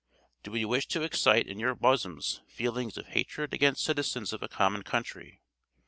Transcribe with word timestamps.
Do 0.41 0.49
we 0.49 0.65
wish 0.65 0.87
to 0.87 1.03
excite 1.03 1.45
in 1.45 1.59
your 1.59 1.75
bosoms 1.75 2.41
feelings 2.47 2.97
of 2.97 3.09
hatred 3.09 3.53
against 3.53 3.83
citizens 3.83 4.33
of 4.33 4.41
a 4.41 4.47
common 4.47 4.81
country? 4.81 5.41